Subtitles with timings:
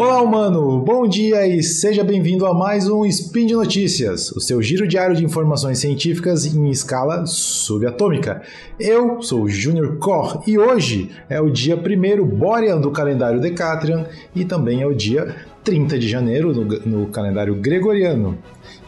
[0.00, 0.78] Olá, humano!
[0.78, 5.14] Bom dia e seja bem-vindo a mais um Spin de Notícias, o seu giro diário
[5.14, 8.40] de informações científicas em escala subatômica.
[8.78, 14.06] Eu sou o Junior Kor e hoje é o dia 1 Borean do calendário Decatrian
[14.34, 18.38] e também é o dia 30 de janeiro no, no calendário gregoriano.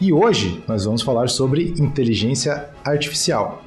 [0.01, 3.61] E hoje nós vamos falar sobre inteligência artificial.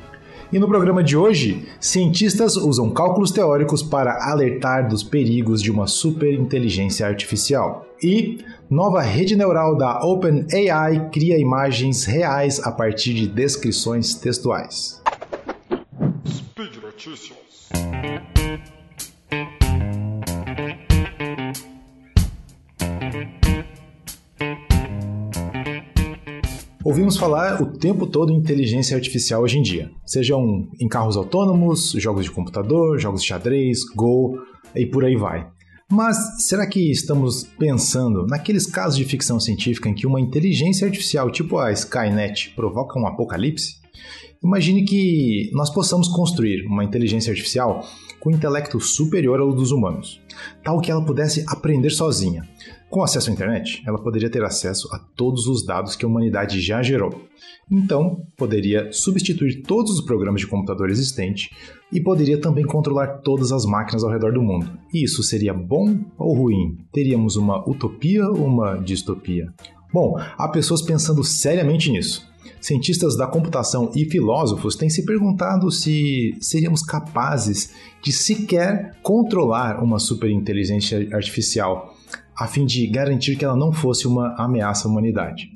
[0.52, 5.86] E no programa de hoje, cientistas usam cálculos teóricos para alertar dos perigos de uma
[5.86, 7.84] superinteligência artificial.
[8.02, 8.38] E
[8.70, 15.02] nova rede neural da OpenAI cria imagens reais a partir de descrições textuais.
[16.28, 17.36] Speed Notícias.
[26.87, 31.91] Ouvimos falar o tempo todo em inteligência artificial hoje em dia, sejam em carros autônomos,
[31.98, 34.39] jogos de computador, jogos de xadrez, Go
[34.73, 35.48] e por aí vai.
[35.91, 41.28] Mas será que estamos pensando naqueles casos de ficção científica em que uma inteligência artificial
[41.28, 43.81] tipo a Skynet provoca um apocalipse?
[44.41, 47.84] Imagine que nós possamos construir uma inteligência artificial
[48.21, 50.21] com intelecto superior ao dos humanos,
[50.62, 52.48] tal que ela pudesse aprender sozinha,
[52.89, 56.61] com acesso à internet, ela poderia ter acesso a todos os dados que a humanidade
[56.61, 57.27] já gerou.
[57.70, 61.51] Então, poderia substituir todos os programas de computador existentes
[61.93, 64.70] e poderia também controlar todas as máquinas ao redor do mundo.
[64.95, 66.78] E isso seria bom ou ruim?
[66.93, 69.53] Teríamos uma utopia ou uma distopia?
[69.93, 72.27] Bom, há pessoas pensando seriamente nisso.
[72.61, 79.98] Cientistas da computação e filósofos têm se perguntado se seríamos capazes de sequer controlar uma
[79.98, 81.95] superinteligência artificial
[82.39, 85.51] a fim de garantir que ela não fosse uma ameaça à humanidade.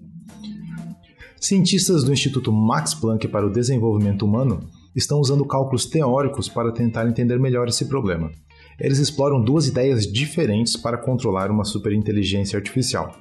[1.38, 4.60] Cientistas do Instituto Max Planck para o Desenvolvimento Humano
[4.94, 8.30] estão usando cálculos teóricos para tentar entender melhor esse problema.
[8.78, 13.14] Eles exploram duas ideias diferentes para controlar uma superinteligência artificial.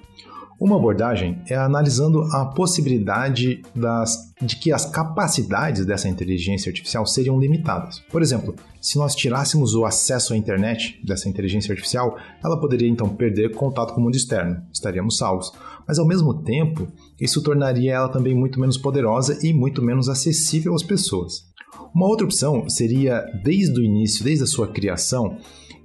[0.60, 7.40] Uma abordagem é analisando a possibilidade das, de que as capacidades dessa inteligência artificial seriam
[7.40, 8.04] limitadas.
[8.12, 13.08] Por exemplo, se nós tirássemos o acesso à internet dessa inteligência artificial, ela poderia então
[13.08, 15.54] perder contato com o mundo externo, estaríamos salvos.
[15.88, 20.76] Mas ao mesmo tempo, isso tornaria ela também muito menos poderosa e muito menos acessível
[20.76, 21.48] às pessoas.
[21.96, 25.38] Uma outra opção seria, desde o início, desde a sua criação,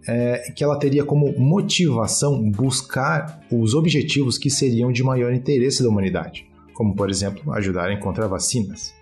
[0.06, 5.88] é, que ela teria como motivação buscar os objetivos que seriam de maior interesse da
[5.88, 8.94] humanidade, como, por exemplo, ajudar a encontrar vacinas.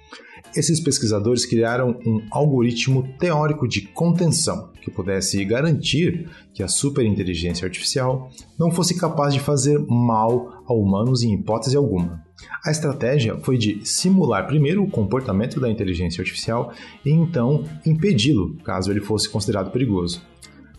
[0.54, 8.28] Esses pesquisadores criaram um algoritmo teórico de contenção que pudesse garantir que a superinteligência artificial
[8.58, 12.22] não fosse capaz de fazer mal a humanos em hipótese alguma.
[12.64, 16.72] A estratégia foi de simular primeiro o comportamento da inteligência artificial
[17.04, 20.22] e então impedi-lo caso ele fosse considerado perigoso.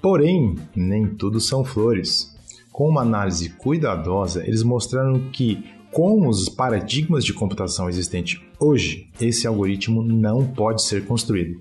[0.03, 2.35] Porém, nem tudo são flores.
[2.73, 9.47] Com uma análise cuidadosa, eles mostraram que, com os paradigmas de computação existentes hoje, esse
[9.47, 11.57] algoritmo não pode ser construído.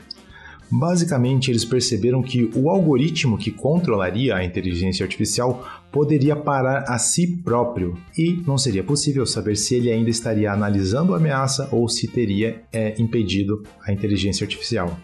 [0.68, 7.28] Basicamente, eles perceberam que o algoritmo que controlaria a inteligência artificial poderia parar a si
[7.28, 12.08] próprio e não seria possível saber se ele ainda estaria analisando a ameaça ou se
[12.08, 14.98] teria é, impedido a inteligência artificial.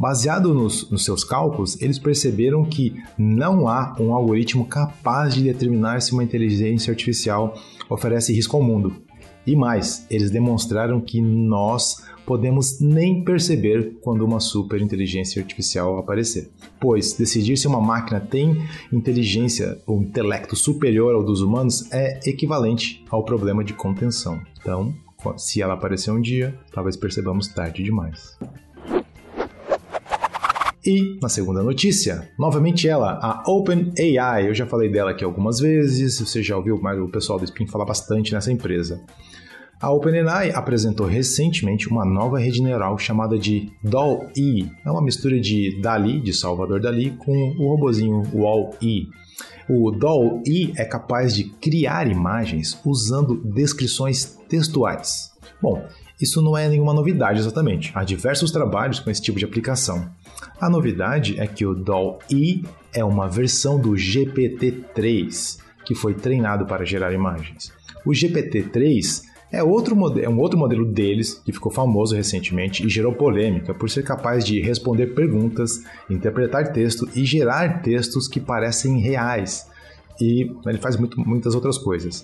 [0.00, 6.00] Baseado nos, nos, seus cálculos, eles perceberam que não há um algoritmo capaz de determinar
[6.00, 7.54] se uma inteligência artificial
[7.86, 8.96] oferece risco ao mundo.
[9.46, 16.50] E mais, eles demonstraram que nós podemos nem perceber quando uma superinteligência artificial aparecer.
[16.80, 18.56] Pois decidir se uma máquina tem
[18.90, 24.40] inteligência ou intelecto superior ao dos humanos é equivalente ao problema de contenção.
[24.58, 24.94] Então,
[25.36, 28.38] se ela aparecer um dia, talvez percebamos tarde demais.
[30.84, 34.48] E, na segunda notícia, novamente ela, a OpenAI.
[34.48, 37.66] Eu já falei dela aqui algumas vezes, você já ouviu mais o pessoal do Spin
[37.66, 39.00] falar bastante nessa empresa.
[39.80, 44.70] A OpenAI apresentou recentemente uma nova rede neural chamada de DALL-E.
[44.84, 49.08] É uma mistura de Dali, de Salvador Dali, com o robozinho Wall-E.
[49.72, 55.30] O DALL-E é capaz de criar imagens usando descrições textuais.
[55.62, 55.86] Bom,
[56.20, 57.92] isso não é nenhuma novidade exatamente.
[57.94, 60.10] Há diversos trabalhos com esse tipo de aplicação.
[60.60, 66.84] A novidade é que o DALL-E é uma versão do GPT-3 que foi treinado para
[66.84, 67.72] gerar imagens.
[68.04, 73.12] O GPT-3 é, outro é um outro modelo deles que ficou famoso recentemente e gerou
[73.12, 79.68] polêmica por ser capaz de responder perguntas, interpretar texto e gerar textos que parecem reais.
[80.20, 82.20] E ele faz muito, muitas outras coisas.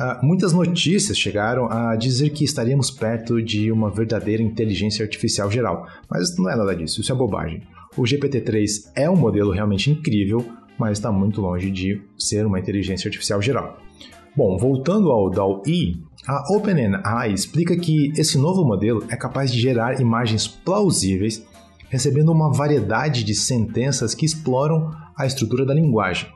[0.00, 5.86] Uh, muitas notícias chegaram a dizer que estaríamos perto de uma verdadeira inteligência artificial geral,
[6.10, 7.62] mas não é nada disso, isso é bobagem.
[7.96, 10.44] O GPT-3 é um modelo realmente incrível,
[10.76, 13.78] mas está muito longe de ser uma inteligência artificial geral.
[14.36, 20.00] Bom, voltando ao DAL-E, a OpenAI explica que esse novo modelo é capaz de gerar
[20.00, 21.46] imagens plausíveis,
[21.88, 26.28] recebendo uma variedade de sentenças que exploram a estrutura da linguagem.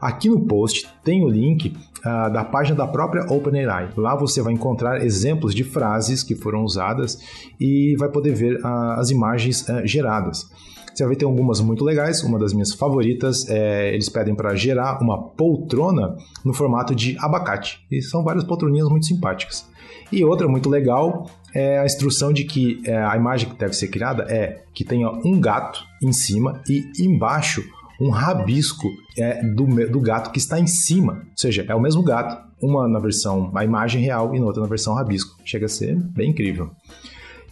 [0.00, 1.68] Aqui no post tem o link
[2.00, 3.90] uh, da página da própria OpenAI.
[3.96, 7.18] Lá você vai encontrar exemplos de frases que foram usadas
[7.58, 10.50] e vai poder ver uh, as imagens uh, geradas.
[10.94, 12.22] Você vai ter algumas muito legais.
[12.22, 17.84] Uma das minhas favoritas é eles pedem para gerar uma poltrona no formato de abacate.
[17.90, 19.66] E são várias poltroninhas muito simpáticas.
[20.12, 23.88] E outra muito legal é a instrução de que é, a imagem que deve ser
[23.88, 27.64] criada é que tenha um gato em cima e embaixo
[28.00, 28.88] um rabisco
[29.18, 31.24] é, do, do gato que está em cima.
[31.30, 34.62] Ou seja, é o mesmo gato, uma na versão, a imagem real e na outra
[34.62, 35.36] na versão rabisco.
[35.44, 36.70] Chega a ser bem incrível.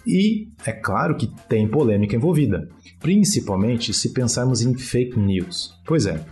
[0.07, 2.69] E é claro que tem polêmica envolvida,
[2.99, 5.79] principalmente se pensarmos em fake news.
[5.87, 6.25] Pois é,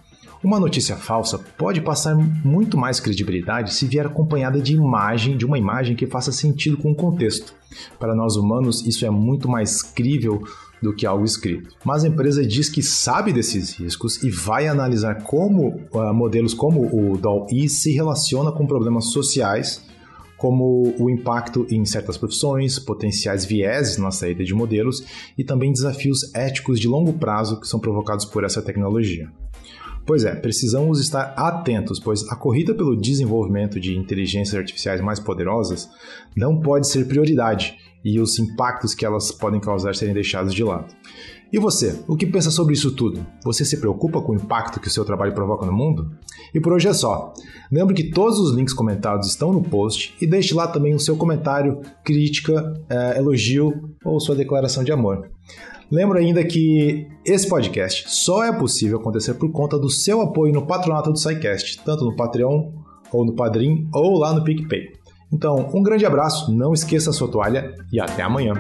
[0.43, 5.59] uma notícia falsa pode passar muito mais credibilidade se vier acompanhada de imagem, de uma
[5.59, 7.55] imagem que faça sentido com o contexto.
[7.99, 10.43] Para nós humanos, isso é muito mais crível
[10.83, 11.75] do que algo escrito.
[11.85, 16.83] Mas a empresa diz que sabe desses riscos e vai analisar como uh, modelos como
[16.83, 19.85] o DAL-E se relaciona com problemas sociais,
[20.37, 25.05] como o impacto em certas profissões, potenciais vieses na saída de modelos
[25.37, 29.31] e também desafios éticos de longo prazo que são provocados por essa tecnologia.
[30.07, 35.91] Pois é, precisamos estar atentos, pois a corrida pelo desenvolvimento de inteligências artificiais mais poderosas
[36.35, 40.95] não pode ser prioridade e os impactos que elas podem causar serem deixados de lado.
[41.53, 43.27] E você, o que pensa sobre isso tudo?
[43.45, 46.13] Você se preocupa com o impacto que o seu trabalho provoca no mundo?
[46.55, 47.35] E por hoje é só.
[47.73, 51.17] Lembre que todos os links comentados estão no post e deixe lá também o seu
[51.17, 53.73] comentário, crítica, é, elogio
[54.05, 55.29] ou sua declaração de amor.
[55.91, 60.65] Lembro ainda que esse podcast só é possível acontecer por conta do seu apoio no
[60.65, 62.71] patronato do SciCast, tanto no Patreon,
[63.13, 65.00] ou no Padrim, ou lá no PicPay.
[65.33, 68.55] Então, um grande abraço, não esqueça a sua toalha e até amanhã.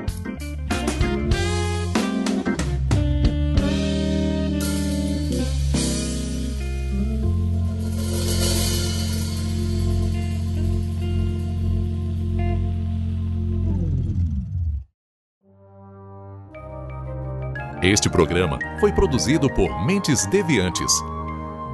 [17.82, 20.92] Este programa foi produzido por Mentes Deviantes.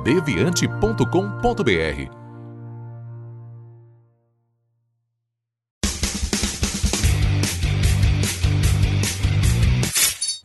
[0.05, 2.26] deviante.com.br